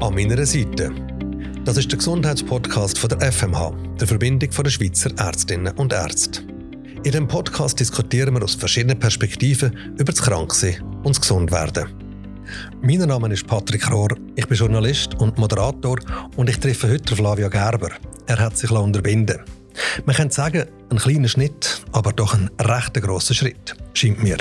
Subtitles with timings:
[0.00, 0.92] An meiner Seite.
[1.64, 6.42] Das ist der Gesundheitspodcast von der FMH, der Verbindung der Schweizer Ärztinnen und Ärzte.
[6.96, 11.88] In diesem Podcast diskutieren wir aus verschiedenen Perspektiven über das Kranksein und das Gesundwerden.
[12.82, 15.98] Mein Name ist Patrick Rohr, ich bin Journalist und Moderator
[16.36, 17.92] und ich treffe heute Flavio Gerber.
[18.26, 19.40] Er hat sich unterbinden
[20.04, 24.36] Man könnte sagen, ein kleiner Schnitt, aber doch ein recht grosser Schritt, scheint mir.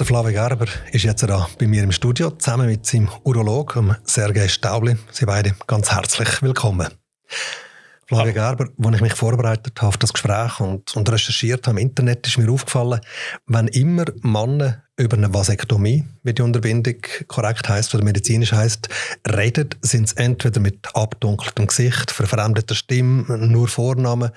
[0.00, 4.48] Der Flavio Gerber ist jetzt da bei mir im Studio, zusammen mit seinem Urolog, Sergei
[4.48, 4.96] Staubli.
[5.10, 6.88] Sie beide ganz herzlich willkommen.
[8.06, 11.86] Flavio Gerber, als ich mich vorbereitet habe auf das Gespräch und, und recherchiert habe im
[11.86, 13.02] Internet, ist mir aufgefallen,
[13.46, 16.96] wenn immer Männer über eine Vasektomie, wie die Unterbindung
[17.28, 18.88] korrekt heißt oder medizinisch heißt,
[19.30, 24.30] reden, sind es entweder mit abdunkeltem Gesicht, verfremdeter Stimme, nur Vornamen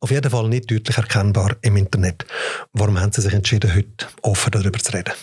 [0.00, 2.24] auf jeden Fall nicht deutlich erkennbar im Internet.
[2.72, 5.14] Warum haben Sie sich entschieden, heute offen darüber zu reden?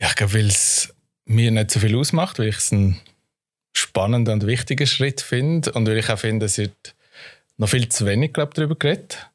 [0.00, 0.94] Ja, ich glaube, weil es
[1.24, 3.00] mir nicht so viel ausmacht, weil ich es einen
[3.76, 6.94] spannenden und wichtigen Schritt finde und weil ich auch finde, es wird
[7.56, 9.30] noch viel zu wenig glaub, darüber geredet.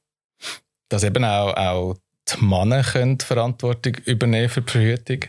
[0.90, 1.98] Dass eben auch, auch
[2.30, 5.26] die Männer können Verantwortung übernehmen für die Verhütung.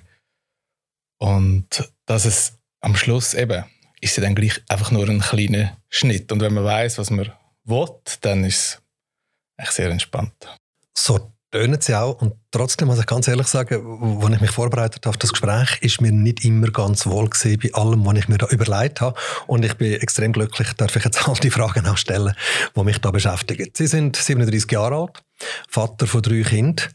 [1.19, 3.65] Und dass es am Schluss eben
[4.01, 6.33] ist ja dann gleich einfach nur ein kleiner Schnitt.
[6.33, 7.33] Und wenn man weiß, was man
[7.65, 7.89] will,
[8.21, 8.83] dann ist
[9.57, 10.33] es sehr entspannt.
[10.95, 12.21] So tönen sie auch.
[12.21, 15.79] Und trotzdem muss ich ganz ehrlich sagen, als ich mich vorbereitet habe auf das Gespräch,
[15.83, 19.19] ist mir nicht immer ganz wohl gewesen bei allem, was ich mir da überlegt habe.
[19.47, 22.35] Und ich bin extrem glücklich, darf ich jetzt all die Fragen auch stellen,
[22.75, 23.71] die mich da beschäftigen.
[23.75, 25.23] Sie sind 37 Jahre alt,
[25.69, 26.89] Vater von drei Kindern,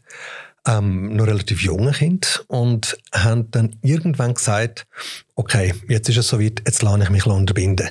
[0.66, 4.86] ähm, noch relativ junge Kind und haben dann irgendwann gesagt,
[5.34, 7.90] okay, jetzt ist es soweit, jetzt lasse ich mich unterbinden.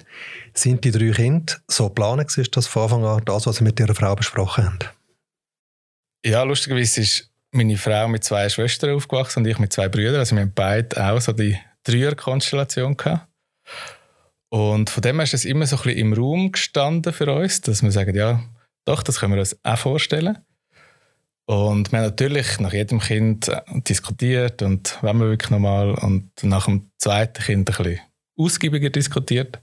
[0.58, 3.80] Sind die drei Kinder so geplant, ist das von Anfang an das, was Sie mit
[3.80, 4.80] Ihrer Frau besprochen haben?
[6.25, 10.16] Ja, lustigerweise ist meine Frau mit zwei Schwestern aufgewachsen und ich mit zwei Brüdern.
[10.16, 13.27] Also wir haben beide auch so die Dreier-Konstellation gehabt.
[14.49, 17.61] Und von dem her ist es immer so ein bisschen im Raum gestanden für uns,
[17.61, 18.43] dass wir sagen, ja,
[18.86, 20.39] doch, das können wir uns auch vorstellen.
[21.45, 23.52] Und wir haben natürlich nach jedem Kind
[23.87, 27.99] diskutiert und wenn wir wirklich nochmal und nach dem zweiten Kind ein bisschen
[28.37, 29.60] ausgiebiger diskutiert.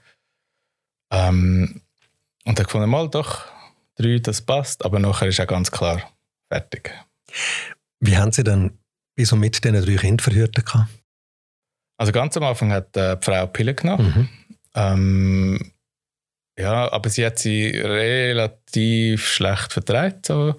[1.15, 1.81] Ähm,
[2.45, 3.47] und dann gefunden, mal doch,
[3.97, 6.03] drei, das passt, aber nachher ist auch ganz klar
[6.49, 6.91] fertig.
[8.01, 8.79] Wie haben Sie denn
[9.17, 10.71] bis und mit diesen drei Kindern verhütet?
[11.97, 14.07] Also ganz am Anfang hat äh, die Frau Pille genommen.
[14.07, 14.29] Mhm.
[14.75, 15.73] Ähm,
[16.59, 20.27] ja, aber sie hat sie relativ schlecht vertreibt.
[20.27, 20.57] So.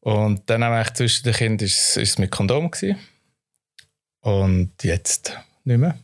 [0.00, 2.98] Und dann haben wir zwischen den Kindern ist, ist es mit Kondom gewesen.
[4.20, 5.98] Und jetzt nicht mehr.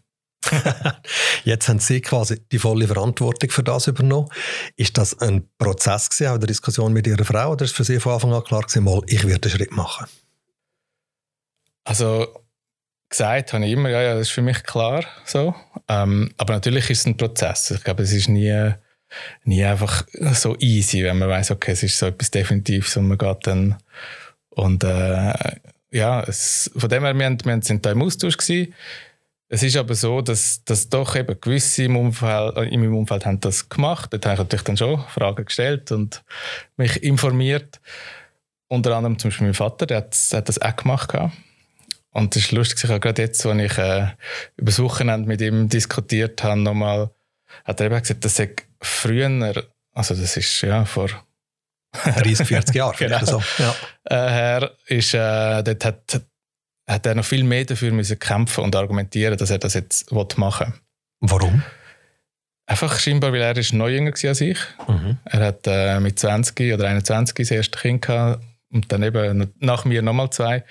[1.45, 4.29] Jetzt haben Sie quasi die volle Verantwortung für das übernommen.
[4.77, 8.01] Ist das ein Prozess gewesen, auch eine Diskussion mit Ihrer Frau, oder ist für Sie
[8.01, 10.07] von Anfang an klar gewesen, mal, ich werde einen Schritt machen?
[11.85, 12.27] Also
[13.09, 15.55] gesagt habe ich immer, ja, ja, das ist für mich klar so.
[15.89, 17.71] Ähm, aber natürlich ist es ein Prozess.
[17.71, 18.73] Ich glaube, es ist nie,
[19.45, 23.19] nie einfach so easy, wenn man weiß, okay, es ist so etwas Definitives und man
[23.19, 23.77] geht dann
[24.51, 25.33] und äh,
[25.91, 28.75] ja, es, von dem her, wir, haben, wir sind da im Austausch gewesen
[29.55, 33.39] es ist aber so, dass, dass doch eben gewisse im Umfeld, in meinem Umfeld haben
[33.41, 34.11] das gemacht.
[34.11, 36.25] Dort habe ich natürlich dann schon Fragen gestellt und
[36.79, 37.79] mich informiert.
[38.69, 41.13] Unter anderem zum Beispiel mein Vater, der hat, der hat das auch gemacht.
[42.13, 44.07] Und es ist lustig, ich habe gerade jetzt, als ich äh,
[44.57, 47.11] über das Wochenende mit ihm diskutiert habe, nochmal,
[47.67, 48.49] hat er eben gesagt, dass er
[48.81, 51.11] früher, also das ist ja vor
[51.93, 53.43] 30, 40 Jahren genau, so.
[53.59, 53.75] ja.
[54.05, 56.23] äh, her, ist, äh, dort hat
[56.87, 60.67] hat er noch viel mehr dafür müssen kämpfen und argumentieren, dass er das jetzt machen
[61.21, 61.31] will.
[61.31, 61.63] Warum?
[62.67, 64.59] Einfach scheinbar, weil er ist noch jünger war als ich.
[64.89, 65.19] Mhm.
[65.25, 69.85] Er hat äh, mit 20 oder 21 das erste Kind gehabt und dann eben nach
[69.85, 70.65] mir nochmal zwei.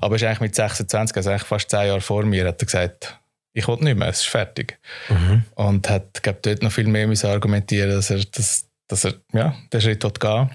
[0.00, 2.66] Aber er ist eigentlich mit 26, also eigentlich fast zehn Jahre vor mir, hat er
[2.66, 3.18] gesagt,
[3.52, 4.78] ich will nicht mehr, es ist fertig.
[5.08, 5.42] Mhm.
[5.56, 9.54] Und hat, glaube dort noch viel mehr müssen argumentieren, dass er, dass, dass er ja,
[9.72, 10.48] den Schritt gehen will.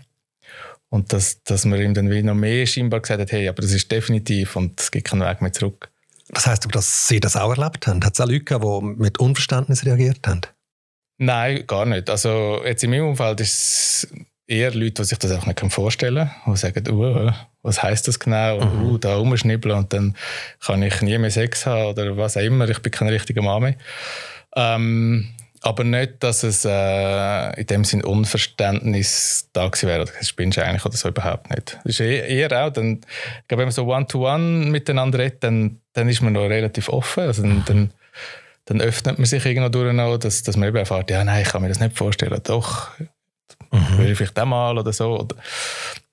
[0.94, 3.72] Und dass, dass man ihm dann wie noch mehr scheinbar gesagt hat, hey, aber das
[3.72, 5.90] ist definitiv und es gibt keinen Weg mehr zurück.
[6.30, 8.06] Das heißt dass Sie das auch erlebt haben?
[8.06, 10.42] Hat es auch Leute gegeben, die mit Unverständnis reagiert haben?
[11.18, 12.12] Nein, gar nicht.
[12.12, 14.08] Also jetzt in meinem Umfeld ist es
[14.46, 17.32] eher Leute, die sich das auch nicht vorstellen können, die sagen, uh,
[17.64, 18.60] was heißt das genau?
[18.60, 18.86] Und mhm.
[18.92, 20.16] uh, da rumschnibbeln und dann
[20.60, 23.64] kann ich nie mehr Sex haben oder was auch immer, ich bin kein richtiger Mann
[23.64, 23.76] mehr.
[24.56, 30.06] Ähm, aber nicht, dass es äh, in dem Sinn Unverständnis da gewesen wäre.
[30.06, 31.80] Das spinnst du eigentlich oder so überhaupt nicht.
[31.86, 35.80] Das ist eher auch, dann, ich glaube, wenn man so One-to-One -one miteinander redet, dann,
[35.94, 37.24] dann ist man noch relativ offen.
[37.24, 37.94] Also dann, dann,
[38.66, 41.50] dann öffnet man sich irgendwo durch, noch, dass, dass man eben erfährt, ja, nein, ich
[41.50, 42.42] kann mir das nicht vorstellen.
[42.44, 42.90] Doch,
[43.72, 43.98] mhm.
[43.98, 45.26] würde ich vielleicht auch mal oder so.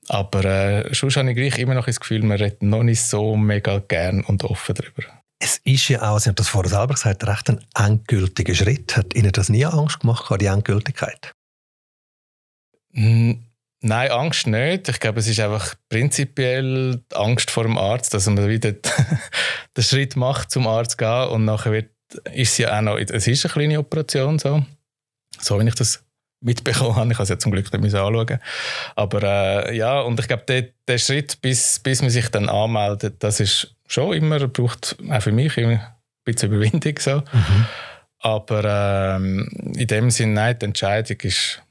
[0.08, 3.36] Aber äh, sonst habe ich gleich immer noch das Gefühl, man redet noch nicht so
[3.36, 5.19] mega gern und offen darüber.
[5.42, 8.96] Es ist ja auch, Sie haben das vorher selber gesagt, recht ein endgültiger Schritt.
[8.96, 11.34] Hat Ihnen das nie Angst gemacht, die Endgültigkeit?
[12.92, 14.88] Nein, Angst nicht.
[14.90, 18.72] Ich glaube, es ist einfach prinzipiell die Angst vor dem Arzt, dass man wieder
[19.76, 21.90] den Schritt macht, zum Arzt zu gehen und nachher wird,
[22.34, 24.62] ist es ja auch noch, es ist eine kleine Operation so,
[25.40, 26.04] so wie ich das
[26.42, 27.12] mitbekommen habe.
[27.12, 28.40] Ich habe es ja zum Glück nicht anschauen
[28.96, 33.16] Aber äh, ja, und ich glaube, der, der Schritt, bis, bis man sich dann anmeldet,
[33.20, 35.94] das ist schon immer, braucht auch für mich immer ein
[36.24, 36.98] bisschen Überwindung.
[36.98, 37.16] So.
[37.16, 37.66] Mhm.
[38.18, 41.62] Aber ähm, in dem Sinne, nein, die Entscheidung ist,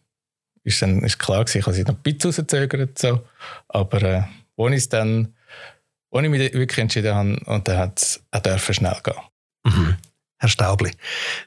[0.64, 1.60] ist, dann, ist klar gewesen.
[1.60, 2.98] Ich habe sie noch ein bisschen rausgezögert.
[2.98, 3.26] So.
[3.68, 4.24] Aber äh,
[4.58, 5.36] als ich dann,
[6.12, 9.14] als ich mich wirklich entschieden habe, und dann hat es auch schnell gehen.
[9.64, 9.98] Mhm.
[10.42, 10.92] Herr Staubli,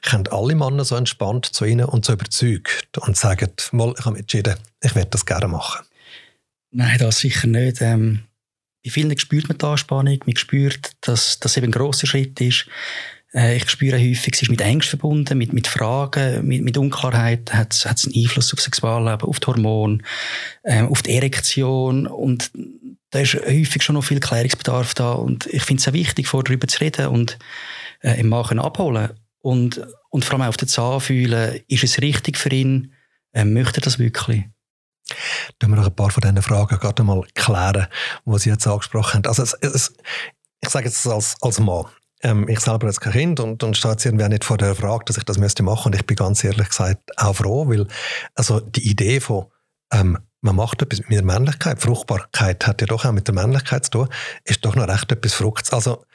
[0.03, 4.19] können alle Männer so entspannt zu Ihnen und so überzeugt und sagen, mal, ich habe
[4.19, 5.83] entschieden, ich werde das gerne machen?
[6.69, 7.81] Nein, das sicher nicht.
[7.81, 8.25] Ähm,
[8.83, 12.67] bei vielen spürt man die Anspannung, man spürt, dass das eben ein grosser Schritt ist.
[13.33, 17.53] Äh, ich spüre häufig, es ist mit Ängsten verbunden, mit, mit Fragen, mit, mit Unklarheit,
[17.53, 19.99] hat es einen Einfluss auf das Sexualleben, auf die Hormone,
[20.63, 22.07] äh, auf die Erektion.
[22.07, 22.51] Und
[23.11, 25.13] da ist häufig schon noch viel Klärungsbedarf da.
[25.13, 27.37] Und ich finde es sehr wichtig, vor darüber zu reden und
[28.01, 29.11] äh, im Machen abholen.
[29.39, 32.93] Und, und vor allem auch auf den Zahn fühlen, ist es richtig für ihn,
[33.33, 34.43] äh, möchte er das wirklich?
[35.59, 37.87] Können wir noch ein paar von diesen Fragen gerade mal klären,
[38.25, 39.27] die Sie jetzt angesprochen haben.
[39.27, 39.93] Also es, es,
[40.61, 41.85] ich sage jetzt als, als Mann,
[42.21, 45.05] ähm, ich selber habe kein Kind und, und stehe jetzt irgendwie nicht vor der Frage,
[45.05, 47.87] dass ich das müsste machen und ich bin ganz ehrlich gesagt auch froh, weil
[48.35, 49.47] also die Idee von
[49.91, 53.85] ähm, man macht etwas mit der Männlichkeit, Fruchtbarkeit hat ja doch auch mit der Männlichkeit
[53.85, 54.09] zu tun,
[54.43, 55.71] ist doch noch recht etwas Fruchts.
[55.71, 56.05] Also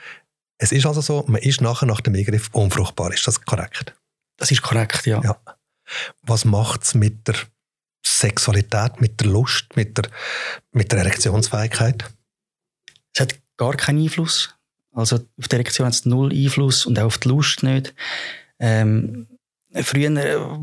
[0.58, 3.12] es ist also so, man ist nachher nach dem Eingriff unfruchtbar.
[3.12, 3.94] Ist das korrekt?
[4.37, 5.23] Das ist korrekt, ja.
[5.23, 5.37] ja.
[6.23, 7.37] Was macht es mit der
[8.05, 10.11] Sexualität, mit der Lust, mit der,
[10.73, 12.05] mit der Erektionsfähigkeit?
[13.15, 14.55] Es hat gar keinen Einfluss.
[14.93, 17.95] Also auf die Erektion hat es null Einfluss und auch auf die Lust nicht.
[18.59, 19.38] Ähm,
[19.75, 20.11] Früher,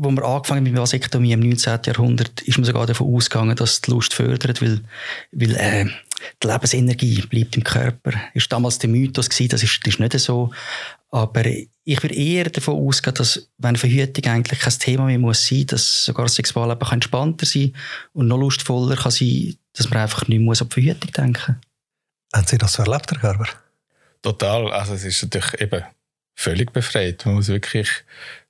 [0.02, 1.78] wo wir angefangen haben mit Vasektomie im 19.
[1.86, 4.80] Jahrhundert, ist man sogar davon ausgegangen, dass die Lust fördert, weil,
[5.30, 5.86] weil äh,
[6.42, 8.10] die Lebensenergie bleibt im Körper.
[8.34, 10.50] Das war damals der Mythos, gewesen, das ist, das ist nicht so.
[11.10, 15.66] Aber ich würde eher davon ausgehen, dass, wenn Verhütung eigentlich kein Thema mehr muss sein,
[15.66, 17.74] dass sogar das Sexualleben entspannter sein
[18.12, 21.60] und noch lustvoller kann sein, dass man einfach nicht muss an die Verhütung denken
[22.34, 23.48] Haben Sie das erlebt, Herr Gerber?
[24.20, 24.72] Total.
[24.72, 25.84] Also es ist natürlich eben
[26.34, 27.24] völlig befreit.
[27.24, 27.88] Man muss wirklich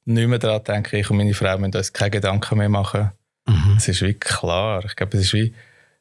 [0.07, 3.13] nicht mehr daran denken, ich und meine Frau müssen uns keine Gedanken mehr machen.
[3.47, 3.75] Mhm.
[3.77, 4.85] Es ist wirklich klar.
[4.85, 5.55] Ich glaube, es ist wie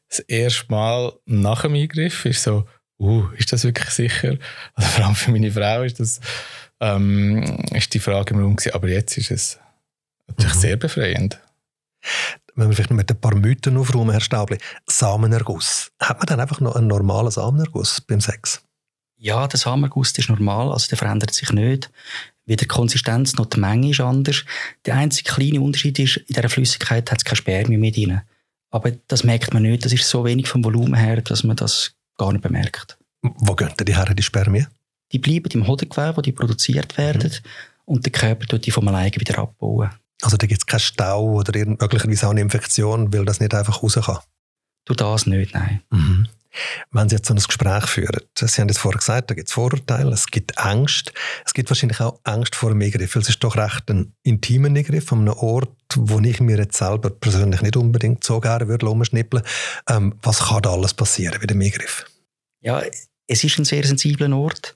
[0.08, 2.64] das erste Mal nach dem Eingriff ist so,
[2.98, 4.36] uh, ist das wirklich sicher?
[4.74, 6.20] Also vor allem für meine Frau ist das
[6.80, 7.42] ähm,
[7.72, 8.74] ist die Frage im Raum gewesen.
[8.74, 9.58] Aber jetzt ist es
[10.28, 10.60] natürlich mhm.
[10.60, 11.40] sehr befreiend.
[12.54, 14.58] Wenn wir vielleicht mit ein paar Mythen aufräumen, Herr Staubli.
[14.86, 15.90] Samenerguss.
[16.00, 18.62] Hat man dann einfach noch einen normalen Samenerguss beim Sex?
[19.18, 21.90] Ja, der Samenerguss ist normal, also der verändert sich nicht.
[22.46, 24.44] Weder die Konsistenz noch die Menge ist anders.
[24.84, 28.20] Der einzige kleine Unterschied ist, in dieser Flüssigkeit hat es kein Spermium mit drin.
[28.70, 29.84] Aber das merkt man nicht.
[29.84, 32.98] Das ist so wenig vom Volumen her, dass man das gar nicht bemerkt.
[33.22, 34.68] Wo gehen denn die her, die Spermien?
[35.12, 37.30] Die bleiben im Hodengewebe, wo die produziert werden.
[37.30, 37.48] Mhm.
[37.84, 39.90] Und der Körper tut die vom alleine wieder abbauen.
[40.22, 43.82] Also da gibt es keinen Stau oder möglicherweise auch eine Infektion, weil das nicht einfach
[43.82, 44.18] raus kann?
[44.84, 45.82] Du das nicht, nein.
[45.90, 46.28] Mhm.
[46.90, 49.54] Wenn Sie jetzt so ein Gespräch führen, Sie haben jetzt vorher gesagt, da gibt es
[49.54, 51.12] Vorurteile, es gibt Angst,
[51.44, 55.12] es gibt wahrscheinlich auch Angst vor einem Eingriff, es ist doch recht ein intimer Eingriff
[55.12, 59.42] an einem Ort, wo ich mir jetzt selber persönlich nicht unbedingt so gerne würde umschnippeln.
[59.88, 62.06] Ähm, was kann da alles passieren bei dem Eingriff?
[62.60, 62.82] Ja,
[63.26, 64.74] es ist ein sehr sensibler Ort.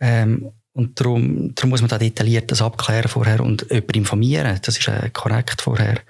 [0.00, 4.58] Ähm, und darum, darum muss man da detailliert das abklären vorher und jemanden informieren.
[4.62, 6.00] Das ist äh, korrekt vorher.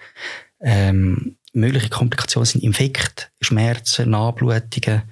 [0.61, 5.03] Ähm, mögliche Komplikationen sind Infekt, Schmerzen, Nachblutungen.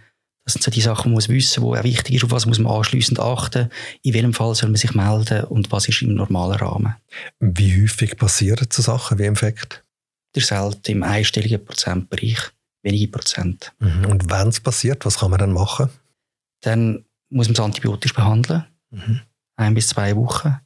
[0.45, 2.47] Das sind so die Sachen, die man muss wissen, wo auch wichtig ist, auf was
[2.47, 3.71] muss man anschliessend achten,
[4.02, 6.95] in welchem Fall soll man sich melden und was ist im normalen Rahmen.
[7.38, 9.85] Wie häufig passieren so Sachen wie Infekt?
[10.33, 12.38] Das ist selten im einstelligen Prozentbereich,
[12.83, 13.73] wenige Prozent.
[13.78, 14.07] Mhm.
[14.07, 15.90] Und wenn es passiert, was kann man dann machen?
[16.62, 19.21] Dann muss man es antibiotisch behandeln, mhm.
[19.57, 20.57] ein bis zwei Wochen.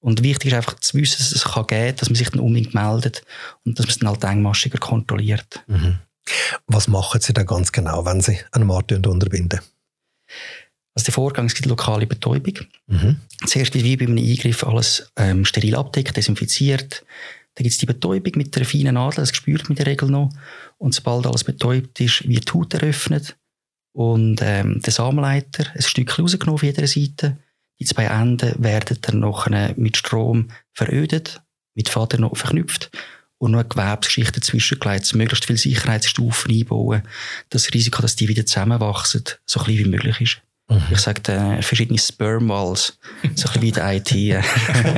[0.00, 2.74] Und wichtig ist einfach zu wissen, dass es kann geben dass man sich dann unbedingt
[2.74, 3.22] meldet
[3.64, 5.64] und dass man es dann halt engmaschiger kontrolliert.
[5.66, 5.98] Mhm.
[6.66, 9.60] Was machen Sie dann ganz genau, wenn Sie einen Markt unterbinden?
[10.94, 12.54] Also der Vorgang ist die lokale Betäubung.
[12.86, 13.16] Mhm.
[13.46, 17.04] Zuerst wird wie bei einem Eingriff alles ähm, steril abdeckt, desinfiziert.
[17.54, 20.10] Dann gibt es die Betäubung mit der feinen Nadel, das spürt man in der Regel
[20.10, 20.30] noch.
[20.76, 23.36] Und sobald alles betäubt ist, wird die Haut eröffnet
[23.92, 27.36] und ähm, der Samenleiter ein Stück rausgenommen auf jeder Seite
[27.80, 31.40] die zwei Enden werden dann noch mit Strom verödet,
[31.74, 32.90] mit Faden noch verknüpft
[33.38, 37.02] und noch eine Gewebsschicht dazwischen gelegt, möglichst viele Sicherheitsstufen einbauen,
[37.50, 40.42] dass das Risiko, dass die wieder zusammenwachsen, so klein wie möglich ist.
[40.68, 40.82] Mhm.
[40.90, 44.12] Ich sage äh, verschiedene Sperm-Walls, so ein bisschen wie die IT.
[44.12, 44.42] Äh,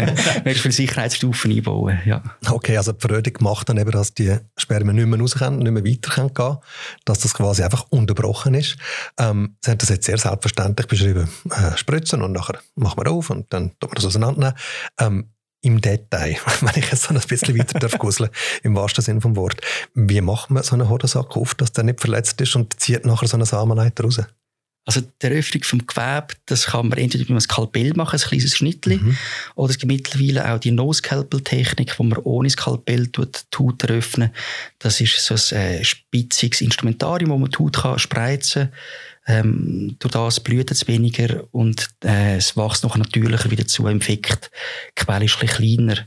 [0.44, 2.22] Möchtest viele Sicherheitsstufen einbauen, ja.
[2.48, 5.70] Okay, also die Verrödung macht dann eben, dass die Spermien nicht mehr raus können, nicht
[5.70, 6.56] mehr weiter können gehen
[7.04, 8.76] dass das quasi einfach unterbrochen ist.
[9.18, 11.28] Ähm, Sie haben das jetzt sehr selbstverständlich beschrieben.
[11.50, 14.54] Äh, spritzen und nachher machen wir auf und dann tun wir das auseinandernehmen.
[14.98, 15.30] Ähm,
[15.62, 18.30] im Detail, wenn ich jetzt so ein bisschen weiter darf guseln,
[18.62, 19.60] im wahrsten Sinne vom Wort.
[19.94, 23.28] Wie macht man so einen Hodensack auf, dass der nicht verletzt ist und zieht nachher
[23.28, 24.20] so eine Samenleiter raus?
[24.90, 28.56] Also die Eröffnung vom Gewebe, das kann man entweder mit einem Skalpell machen, ein kleines
[28.56, 29.16] Schnittli, mhm.
[29.54, 33.22] oder es gibt mittlerweile auch die No-Scalpel-Technik, wo man ohne Skalpell die
[33.56, 34.32] Haut eröffnen
[34.80, 38.72] Das ist so ein äh, spitziges Instrumentarium, wo man die Haut kann spreizen
[39.26, 39.46] kann.
[39.46, 43.86] Ähm, durch das blutet es weniger und äh, es wächst noch natürlicher wieder zu.
[43.86, 44.50] Im Effekt,
[44.98, 46.00] die Quelle ist ein bisschen kleiner.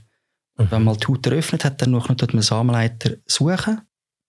[0.58, 0.72] Mhm.
[0.72, 3.80] Wenn man die Haut eröffnet hat, dann noch einen Samenleiter suchen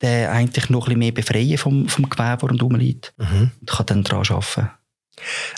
[0.04, 3.14] den eigentlich noch ein bisschen mehr befreien vom, vom Gewebe, das rundherum liegt.
[3.16, 3.50] Mhm.
[3.60, 4.70] Und kann dann daran arbeiten.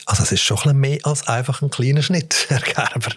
[0.05, 3.13] Also es ist schon ein bisschen mehr als einfach ein kleiner Schnitt, Herr Gerber.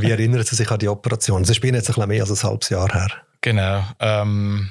[0.00, 1.44] Wie erinnern Sie sich an die Operation?
[1.44, 3.10] Sie spielen jetzt ein bisschen mehr als ein halbes Jahr her.
[3.40, 3.84] Genau.
[4.00, 4.70] Ähm,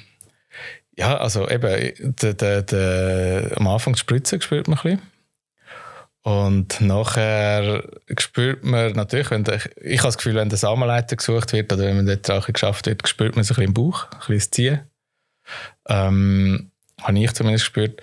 [0.97, 5.01] ja, also eben, de, de, de, am Anfang die Spritze spürt man ein bisschen.
[6.23, 7.83] Und nachher
[8.17, 11.83] spürt man natürlich, wenn der, ich habe das Gefühl, wenn der Samenleiter gesucht wird oder
[11.83, 14.35] wenn man dort Drache geschafft wird, spürt man so ein bisschen im Bauch, ein bisschen
[14.35, 14.79] das Ziehen.
[15.87, 18.01] Ähm, habe ich zumindest gespürt.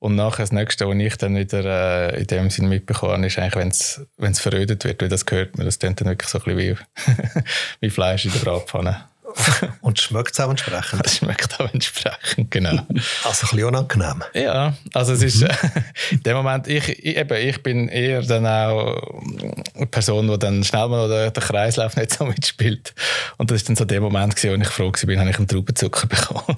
[0.00, 3.38] Und nachher das Nächste, was ich dann wieder äh, in dem Sinne mitbekommen habe, ist
[3.38, 5.66] eigentlich, wenn es verödet wird, wie das gehört man.
[5.66, 7.42] Das klingt dann wirklich so ein bisschen wie,
[7.80, 9.04] wie Fleisch in der Bratpfanne.
[9.80, 11.04] Und schmeckt es auch entsprechend?
[11.04, 12.70] Es schmeckt auch entsprechend, genau.
[13.24, 14.22] Also ein bisschen unangenehm.
[14.34, 15.48] Ja, also es ist mhm.
[16.10, 19.20] in dem Moment, ich, ich, eben, ich bin eher dann auch
[19.74, 22.94] eine Person, die dann schnell mal den, den Kreislauf nicht so mitspielt.
[23.36, 25.48] Und das war dann so der Moment, gewesen, wo ich froh war, habe ich einen
[25.48, 26.56] Traubenzucker bekommen.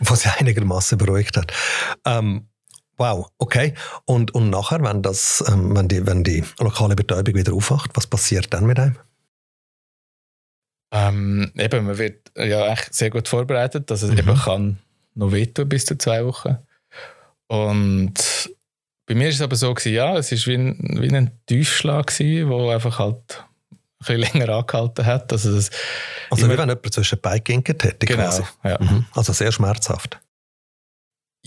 [0.00, 1.52] Was sie einigermaßen beruhigt hat.
[2.04, 2.48] Ähm,
[3.00, 3.74] Wow, okay.
[4.06, 8.08] Und, und nachher, wenn, das, ähm, wenn, die, wenn die lokale Betäubung wieder aufwacht, was
[8.08, 8.96] passiert dann mit einem?
[10.90, 14.18] Ähm, eben, man wird ja echt sehr gut vorbereitet, dass es mhm.
[14.18, 14.78] eben kann
[15.14, 16.56] noch wehtun bis zu zwei Wochen.
[17.48, 18.14] Und
[19.06, 22.06] bei mir ist es aber so gewesen, ja, es ist wie ein, wie ein Tiefschlag
[22.06, 25.32] gewesen, wo einfach halt ein bisschen länger angehalten hat.
[25.32, 25.70] Also, das
[26.30, 28.42] also wie wenn jemand zwischen Beinen geginkert hätte genau, quasi.
[28.64, 28.78] Ja.
[28.80, 29.06] Mhm.
[29.14, 30.20] Also sehr schmerzhaft.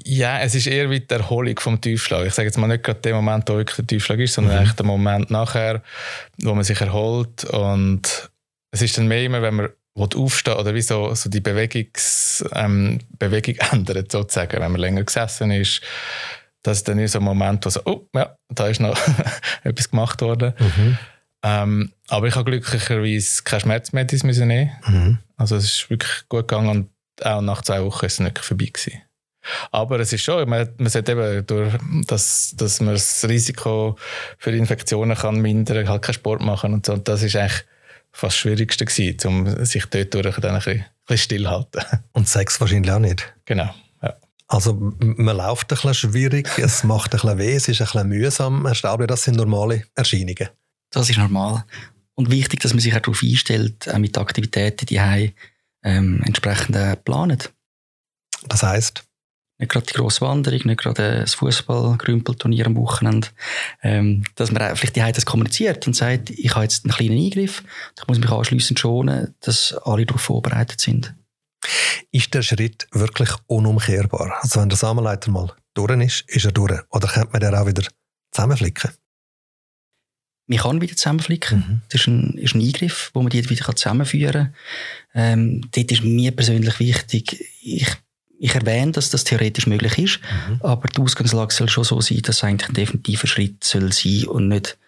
[0.03, 2.25] Ja, es ist eher wie die Erholung vom Tiefschlag.
[2.25, 4.59] Ich sage jetzt mal nicht gerade der Moment, wo wirklich der Tiefschlag ist, sondern mhm.
[4.59, 5.83] eigentlich der Moment nachher,
[6.41, 8.30] wo man sich erholt und
[8.71, 12.99] es ist dann mehr immer, wenn man aufstehen oder wie so, so die Bewegungs, ähm,
[13.19, 15.81] Bewegung ändert, sozusagen, wenn man länger gesessen ist.
[16.63, 18.97] Das ist dann so ein Moment, wo so, oh, ja, da ist noch
[19.63, 20.53] etwas gemacht worden.
[20.59, 20.97] Mhm.
[21.43, 24.71] Ähm, aber ich habe glücklicherweise keine Schmerzmedizin müssen nehmen.
[24.87, 25.17] Mhm.
[25.37, 28.65] Also es ist wirklich gut gegangen und auch nach zwei Wochen ist es nicht vorbei
[28.65, 29.01] gewesen.
[29.71, 31.73] Aber es ist schon, man, man sollte eben durch,
[32.05, 33.97] dass, dass man das Risiko
[34.37, 36.93] für Infektionen kann mindern, halt keinen Sport machen und so.
[36.93, 37.63] Und das ist eigentlich
[38.11, 41.83] fast das Schwierigste gewesen, um sich dort durch ein bisschen, bisschen stillhalten.
[42.13, 43.33] Und Sex wahrscheinlich auch nicht?
[43.45, 44.15] Genau, ja.
[44.47, 48.09] Also man läuft ein bisschen schwierig, es macht ein bisschen weh, es ist ein bisschen
[48.09, 48.65] mühsam.
[48.65, 50.49] Herr Staubli, das sind normale Erscheinungen?
[50.91, 51.63] Das ist normal.
[52.15, 55.33] Und wichtig, dass man sich auch darauf einstellt, auch mit Aktivitäten, die
[55.83, 57.51] ähm, entsprechend äh, planet.
[58.47, 59.03] Das heisst?
[59.61, 63.27] Nicht gerade die grosse Wanderung, nicht gerade das Fußball-Grümpelturnier am Wochenende,
[63.83, 67.63] ähm, dass man vielleicht die das kommuniziert und sagt, ich habe jetzt einen kleinen Eingriff,
[67.97, 71.13] ich muss mich anschliessend schonen, dass alle darauf vorbereitet sind.
[72.11, 74.33] Ist der Schritt wirklich unumkehrbar?
[74.41, 76.81] Also wenn der Samenleiter mal durch ist, ist er durch.
[76.89, 77.83] Oder könnte man den auch wieder
[78.31, 78.91] zusammenflicken?
[80.47, 81.59] Man kann wieder zusammenflicken.
[81.59, 81.81] Mhm.
[81.89, 84.53] Das ist ein, ist ein Eingriff, wo man die wieder zusammenführen
[85.13, 85.23] kann.
[85.41, 87.87] Ähm, dort ist mir persönlich wichtig, ich
[88.41, 90.19] ich erwähne, dass das theoretisch möglich ist,
[90.49, 90.61] mhm.
[90.61, 94.25] aber die Ausgangslage soll schon so sein, dass es eigentlich ein definitiver Schritt soll sein
[94.25, 94.79] und nicht,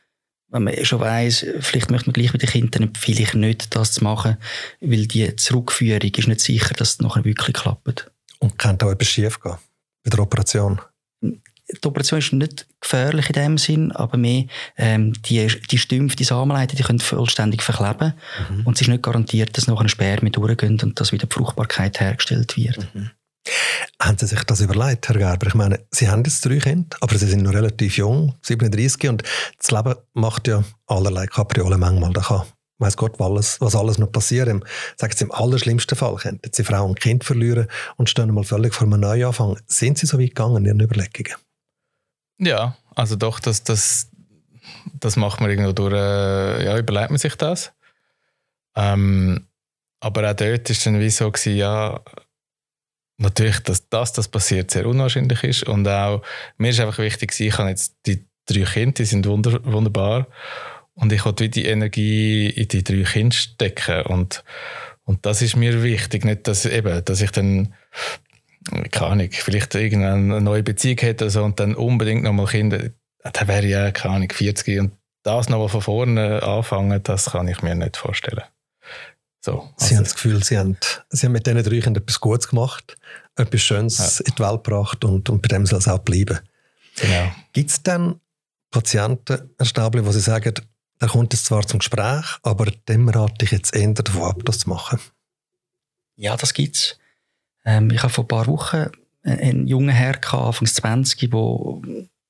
[0.49, 4.03] wenn man schon weiss, vielleicht möchte man gleich mit den Kindern vielleicht nicht das zu
[4.03, 4.37] machen,
[4.81, 8.09] weil die Zurückführung ist nicht sicher, dass es nachher wirklich klappt.
[8.39, 9.57] Und kann da etwas schief gehen
[10.03, 10.81] bei der Operation?
[11.21, 14.45] Die Operation ist nicht gefährlich in dem Sinn, aber mehr
[14.77, 18.13] ähm, die, die Stümpfe, die Samenleiter, die können vollständig verkleben
[18.49, 18.65] mhm.
[18.65, 21.99] und es ist nicht garantiert, dass nachher ein Spermien durchgehen und dass wieder die Fruchtbarkeit
[21.99, 22.93] hergestellt wird.
[22.95, 23.11] Mhm.
[24.01, 25.47] Haben Sie sich das überlegt, Herr Gerber?
[25.47, 29.23] Ich meine, Sie haben jetzt drei Kinder, aber Sie sind noch relativ jung, 37, und
[29.57, 32.13] das Leben macht ja allerlei Kapriolen manchmal.
[32.13, 32.43] Da kann,
[32.79, 34.63] weiß Gott, was alles, was alles noch passieren.
[34.97, 38.73] Sagen Sie, im allerschlimmsten Fall könnten Sie Frau und Kind verlieren und stehen mal völlig
[38.73, 39.59] vor einem Neuanfang.
[39.67, 41.37] Sind Sie so weit gegangen in Ihren Überlegungen?
[42.39, 44.09] Ja, also doch, das, das,
[44.99, 47.73] das macht man irgendwo durch, äh, ja, überlegt man sich das.
[48.75, 49.47] Ähm,
[49.99, 52.01] aber auch dort war es dann wie so, gewesen, ja,
[53.23, 55.63] natürlich, dass das, das passiert, sehr unwahrscheinlich ist.
[55.63, 56.21] Und auch,
[56.57, 60.27] mir ist einfach wichtig, ich habe jetzt die drei Kinder, die sind wunder, wunderbar.
[60.95, 64.03] Und ich wollte die Energie in die drei Kinder stecken.
[64.03, 64.43] Und,
[65.05, 66.23] und das ist mir wichtig.
[66.23, 67.73] Nicht, dass, eben, dass ich dann,
[68.91, 72.89] keine Ahnung, vielleicht irgendeine neue Beziehung hätte so, und dann unbedingt nochmal Kinder.
[73.23, 74.91] Dann wäre ja, keine Ahnung, 40 und
[75.23, 78.43] das nochmal von vorne anfangen, das kann ich mir nicht vorstellen.
[79.45, 80.77] So, also Sie haben das Gefühl, Sie haben,
[81.09, 82.95] Sie haben mit diesen drei Kindern etwas Gutes gemacht,
[83.35, 84.25] etwas Schönes ja.
[84.25, 86.39] in die Welt gebracht und, und bei dem soll es auch bleiben.
[86.95, 87.31] Genau.
[87.51, 88.21] Gibt es dann
[88.71, 90.53] Patienten, Herr Stabli, wo Sie sagen,
[90.99, 94.59] er kommt jetzt zwar zum Gespräch, aber dem rate ich jetzt eher davon ab, das
[94.59, 94.99] zu machen?
[96.15, 96.97] Ja, das gibt es.
[97.65, 98.87] Ähm, ich habe vor ein paar Wochen
[99.23, 101.81] einen jungen Herr gehabt, Anfang 20, der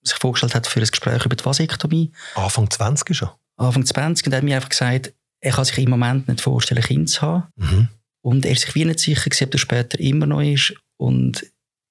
[0.02, 2.12] sich vorgestellt hat für ein Gespräch über die Vasektomie.
[2.34, 3.30] Anfang 20 schon?
[3.58, 6.82] Anfang 20 und er hat mir einfach gesagt, er kann sich im Moment nicht vorstellen,
[6.82, 7.44] Kind zu haben.
[7.58, 7.90] Mhm.
[8.22, 10.74] Und er ist sich wie nicht sicher ob das später immer noch ist.
[10.98, 11.46] Und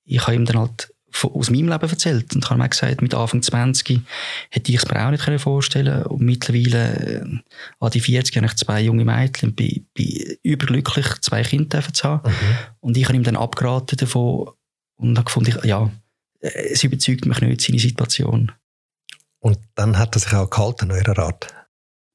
[0.05, 0.93] ich habe ihm dann halt
[1.23, 4.01] aus meinem Leben erzählt und habe ihm gesagt, mit Anfang 20
[4.49, 7.39] hätte ich es mir auch nicht vorstellen Und mittlerweile, äh,
[7.81, 12.05] an die 40, habe ich zwei junge Mädchen und bin, bin überglücklich, zwei Kinder zu
[12.05, 12.31] haben.
[12.31, 12.57] Mhm.
[12.81, 14.49] Und ich habe ihm dann abgeraten davon
[14.97, 15.91] und habe gefunden, ja,
[16.41, 18.51] es überzeugt mich nicht, seine Situation.
[19.41, 21.62] Und dann hat er sich auch gehalten, eurer Rat?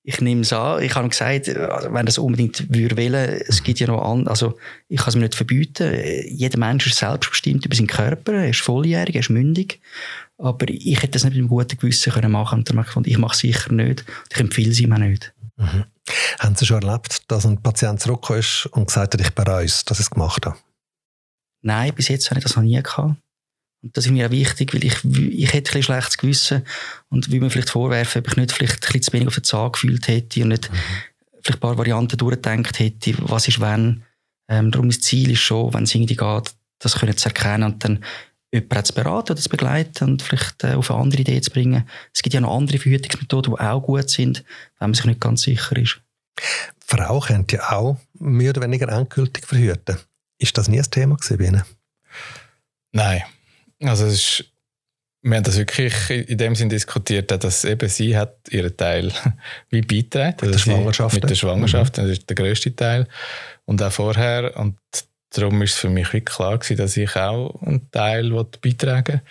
[0.07, 0.81] Ich nehme es an.
[0.81, 4.99] Ich habe gesagt, wenn es unbedingt würde wollen, es gibt ja noch an, also ich
[4.99, 5.93] kann es mir nicht verbieten.
[6.29, 9.81] Jeder Mensch ist selbstbestimmt über seinen Körper, er ist volljährig, er ist mündig.
[10.37, 13.11] Aber ich hätte das nicht mit einem guten Gewissen können machen und dann habe ich
[13.11, 14.05] ich mache es sicher nicht.
[14.31, 15.33] Ich empfehle es ihm auch nicht.
[15.57, 15.83] Mhm.
[16.39, 19.83] Haben Sie schon erlebt, dass ein Patient zurückgekommen ist und gesagt hat, ich bereue es,
[19.83, 20.55] dass ich es gemacht habe?
[21.63, 23.17] Nein, bis jetzt habe ich das noch nie gehabt.
[23.83, 26.63] Und das ist mir auch wichtig, weil ich, ich hätte ein schlechtes Gewissen
[27.09, 29.43] und will mir vielleicht vorwerfen, ob ich nicht vielleicht ein bisschen zu wenig auf den
[29.43, 30.75] Zahn gefühlt hätte und nicht mhm.
[31.41, 34.03] vielleicht ein paar Varianten durchgedacht hätte, was ist wenn.
[34.49, 37.83] Ähm, darum das Ziel ist schon, wenn es irgendwie geht, das können zu erkennen und
[37.83, 38.03] dann
[38.51, 41.87] jemanden zu beraten oder zu begleiten und vielleicht äh, auf eine andere Idee zu bringen.
[42.13, 44.43] Es gibt ja noch andere Verhütungsmethoden, die auch gut sind,
[44.79, 45.99] wenn man sich nicht ganz sicher ist.
[46.85, 49.97] Frau könnte ja auch mehr oder weniger endgültig verhüten.
[50.37, 51.63] Ist das nie ein Thema gewesen bei Ihnen?
[52.91, 53.23] Nein.
[53.83, 54.45] Also es ist,
[55.21, 59.11] wir haben das wirklich in dem Sinn diskutiert, dass eben sie hat ihren Teil
[59.69, 60.37] wie beitragen.
[60.41, 61.15] Mit der Schwangerschaft.
[61.15, 62.01] Mit der Schwangerschaft, mhm.
[62.01, 63.07] das ist der grösste Teil.
[63.65, 64.55] Und auch vorher.
[64.57, 64.77] Und
[65.31, 69.21] darum ist es für mich wirklich klar gewesen, dass ich auch einen Teil beitragen will.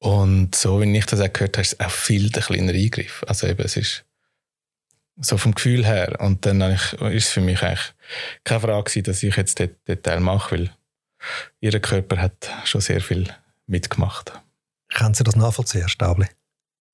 [0.00, 3.24] Und so, wie ich das auch gehört habe, ist es auch viel der kleiner Eingriff.
[3.26, 4.04] Also eben, es ist
[5.20, 6.16] so vom Gefühl her.
[6.20, 7.92] Und dann ist es für mich eigentlich
[8.44, 10.70] keine Frage gewesen, dass ich jetzt den, den Teil mache, weil
[11.60, 13.28] ihr Körper hat schon sehr viel
[13.66, 14.32] mitgemacht.
[14.88, 16.26] Können Sie das nachvollziehen, Stabli?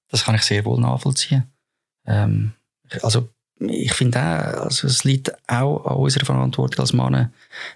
[0.09, 1.45] Das kann ich sehr wohl nachvollziehen.
[2.07, 2.53] Ähm,
[3.03, 3.29] also
[3.61, 7.33] ich finde auch, also es liegt auch an unserer Verantwortung als Mann,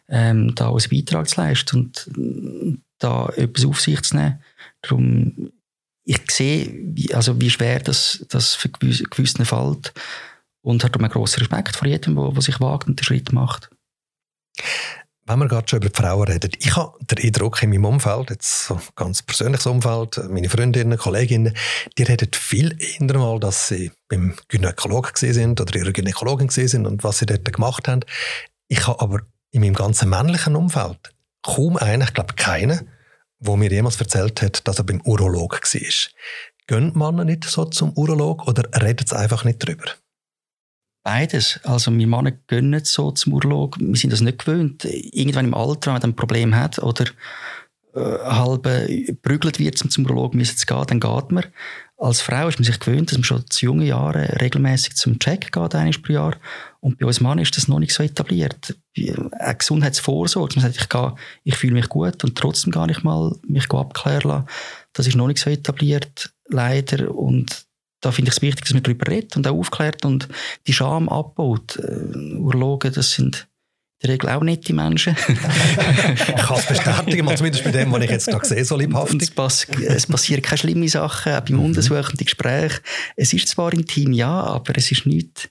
[0.09, 4.43] ähm, da unseren Beitrag zu leisten und da etwas auf sich zu nehmen.
[4.83, 5.53] Darum,
[6.05, 9.93] ich sehe, wie, also wie schwer das, das für gewissen fällt
[10.63, 13.71] und habe einen grossen Respekt vor jedem, der sich wagt und den Schritt macht
[15.29, 18.31] wenn wir gerade schon über die Frauen reden, ich habe den Eindruck in meinem Umfeld,
[18.31, 21.55] jetzt so ganz persönliches Umfeld, meine Freundinnen, Kolleginnen,
[21.99, 27.05] die reden viel eher mal, dass sie beim Gynäkologen sind oder ihrer Gynäkologin sind und
[27.05, 28.01] was sie dort gemacht haben.
[28.69, 31.13] Ich habe aber in meinem ganzen männlichen Umfeld
[31.43, 32.89] kaum einen, ich glaube keinen,
[33.39, 36.11] wo mir jemals erzählt hat, dass er beim Urolog war.
[36.67, 39.85] Gehen Männer nicht so zum Urolog oder reden sie einfach nicht drüber?
[41.11, 41.59] Beides.
[41.65, 43.77] Also wir Männer nicht so zum Urlaub.
[43.81, 44.85] Wir sind das nicht gewöhnt.
[44.85, 47.07] Irgendwann im Alter, wenn man ein Problem hat oder
[47.95, 48.65] äh, halb
[49.23, 51.47] prügelt wird, um zum Urlaub müssen zu gehen, dann geht man.
[51.97, 55.51] Als Frau ist man sich gewöhnt, dass man schon zu jungen Jahren regelmäßig zum Check
[55.51, 56.37] geht, einmal pro Jahr.
[56.81, 58.77] Und bei uns Männern ist das noch nicht so etabliert.
[58.95, 63.35] Eine Gesundheitsvorsorge, man sagt, ich, gehe, ich fühle mich gut und trotzdem gar nicht mal
[63.49, 64.47] mich abklären lassen.
[64.93, 67.15] Das ist noch nicht so etabliert, leider.
[67.15, 67.67] Und
[68.01, 70.29] da finde ich es wichtig, dass man darüber redet und auch aufklärt und
[70.67, 71.77] die Scham abbaut.
[71.77, 73.49] Äh, Urologen, das sind
[74.01, 75.17] in der Regel auch nette Menschen.
[75.29, 79.23] ich kann es bestätigen, mal zumindest bei dem, was ich jetzt da sehe, so liebhaftig.
[79.23, 81.65] Es, pass es, passieren keine schlimmen Sachen, auch beim mhm.
[81.65, 82.75] untersuchenden Gespräch.
[83.17, 85.51] Es ist zwar intim, ja, aber es ist nicht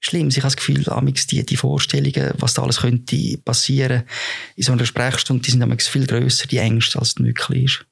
[0.00, 0.28] schlimm.
[0.28, 4.04] Ich habe das Gefühl, die, die Vorstellungen, was da alles könnte passieren
[4.54, 7.87] in so einer Sprechstunde, die sind viel grösser, die Ängste, als es wirklich ist.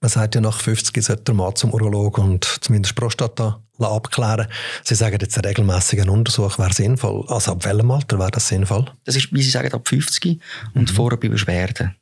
[0.00, 4.46] Man sagt ja, nach 50 sollte der Mann zum Urolog und zumindest Prostata abklären.
[4.84, 7.24] Sie sagen jetzt, ein regelmäßiger Untersuch wäre sinnvoll.
[7.28, 8.86] Also ab welchem Alter wäre das sinnvoll?
[9.04, 10.40] Das ist, wie Sie sagen, ab 50
[10.74, 10.94] und mhm.
[10.94, 11.94] vorher bei Beschwerden.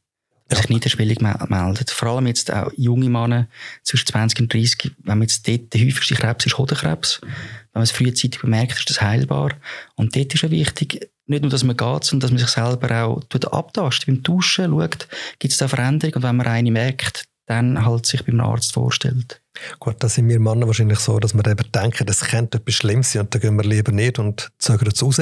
[0.49, 0.63] Dass ja.
[0.63, 1.91] sich niederschwellig meldet.
[1.91, 3.49] Vor allem jetzt auch junge Männer
[3.83, 7.21] zwischen 20 und 30, wenn man jetzt dort, der häufigste Krebs ist Hodenkrebs.
[7.23, 7.31] Wenn
[7.73, 9.53] man es frühzeitig bemerkt, ist das heilbar.
[9.95, 13.05] Und dort ist ja wichtig, nicht nur, dass man geht, sondern dass man sich selber
[13.05, 13.23] auch
[13.53, 14.07] abtastet.
[14.07, 16.17] Beim Duschen schaut, gibt es da Veränderungen.
[16.17, 19.43] Und wenn man eine merkt, dann halt sich beim Arzt vorstellt.
[19.79, 23.13] Gut, da sind wir Männer wahrscheinlich so, dass wir eben denken, das könnte etwas Schlimmes
[23.13, 25.21] sein und dann gehen wir lieber nicht und zögern es raus.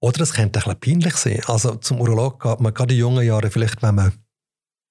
[0.00, 1.40] Oder es könnte ein bisschen peinlich sein.
[1.46, 4.12] Also zum Urolog geht man gerade in jungen Jahren vielleicht, wenn man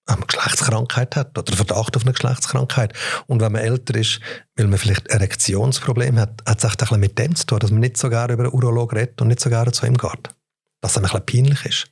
[0.06, 2.94] eine Geschlechtskrankheit hat oder Verdacht auf eine Geschlechtskrankheit.
[3.28, 4.20] Und wenn man älter ist,
[4.56, 7.72] weil man vielleicht Erektionsprobleme hat, hat es echt ein bisschen mit dem zu tun, dass
[7.72, 10.30] man nicht so gerne über einen Urolog redet und nicht so gerne zu ihm geht.
[10.82, 11.92] Dass es ein bisschen peinlich ist.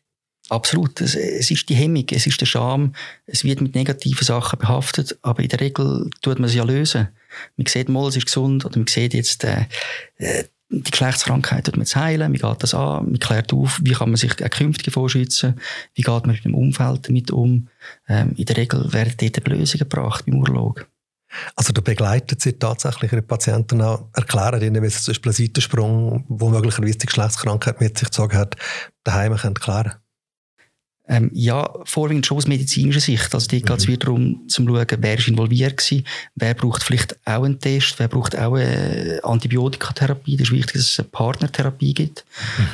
[0.49, 0.99] Absolut.
[1.01, 2.93] Es, es, ist die Hemmung, es ist der Scham.
[3.25, 7.09] Es wird mit negativen Sachen behaftet, aber in der Regel tut man es ja lösen.
[7.55, 9.65] Man sieht mal, es ist gesund oder man sieht jetzt äh,
[10.17, 14.09] äh die Geschlechtskrankheit tut man heilen, wie geht das an, man klärt auf, wie kann
[14.09, 15.59] man sich auch künftig vorschützen,
[15.95, 17.69] wie geht man mit dem Umfeld damit um.
[18.07, 20.87] Ähm, in der Regel werden dort Lösungen gebracht beim Urolog.
[21.55, 25.37] Also du begleitet sie tatsächlich ihre Patienten auch, erklären ihnen, wie sie zum Beispiel einen
[25.37, 28.55] Seitensprung, wo möglicherweise die Geschlechtskrankheit mit sich gezogen hat,
[29.03, 29.93] daheim können klären
[31.09, 33.33] ähm, ja, vorwiegend schon aus medizinischer Sicht.
[33.33, 33.65] Also dort mhm.
[33.65, 35.99] geht es wieder darum, zu schauen, wer ist involviert war,
[36.35, 40.37] wer braucht vielleicht auch einen Test, wer braucht auch eine Antibiotikatherapie.
[40.37, 42.25] Das ist wichtig, dass es eine Partnertherapie gibt.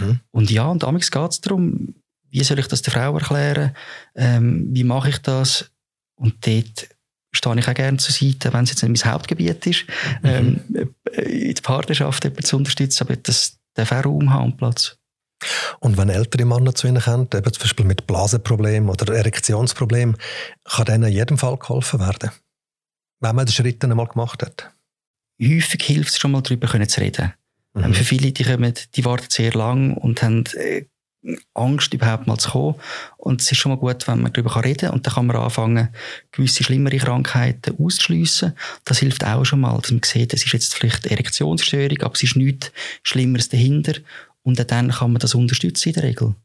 [0.02, 0.20] Mhm.
[0.32, 1.96] Und ja, und damals geht es darum,
[2.30, 3.72] wie soll ich das der Frau erklären,
[4.16, 5.72] ähm, wie mache ich das?
[6.16, 6.90] Und dort
[7.32, 9.86] stehe ich auch gerne zur Seite, wenn es jetzt nicht mein Hauptgebiet ist,
[10.22, 10.30] mhm.
[10.30, 10.62] ähm,
[11.14, 14.98] in der Partnerschaft zu unterstützen, aber das darf auch Raum haben und Platz.
[15.80, 20.18] Und wenn ältere Männer zu ihnen kommen, eben zum Beispiel mit Blasenproblemen oder Erektionsproblemen,
[20.64, 22.32] kann denen in jedem Fall geholfen werden,
[23.20, 24.72] wenn man den Schritt einmal gemacht hat.
[25.42, 27.34] Häufig hilft es schon mal darüber zu reden.
[27.74, 27.94] Mhm.
[27.94, 30.86] Für viele, die, kommen, die warten sehr lang und haben äh,
[31.54, 32.76] Angst, überhaupt mal zu kommen.
[33.18, 34.92] Und es ist schon mal gut, wenn man darüber reden kann.
[34.92, 35.90] Und dann kann man anfangen,
[36.32, 38.54] gewisse schlimmere Krankheiten auszuschliessen.
[38.86, 42.24] Das hilft auch schon mal, dass man sieht, es ist jetzt vielleicht Erektionsstörung, aber es
[42.24, 42.72] ist nichts
[43.04, 43.94] Schlimmeres dahinter.
[44.46, 46.36] Und dann kann man das unterstützen in der Regel.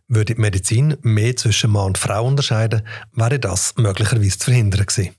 [0.09, 5.15] Würde die Medizin mehr zwischen Mann und Frau unterscheiden, wäre das möglicherweise zu verhindern gewesen.